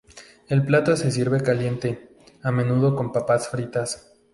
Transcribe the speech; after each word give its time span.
El 0.47 0.65
plato 0.65 0.97
se 0.97 1.11
sirve 1.11 1.41
caliente, 1.43 2.09
a 2.41 2.51
menudo 2.51 2.95
con 2.95 3.11
papas 3.11 3.49
fritas. 3.49 4.11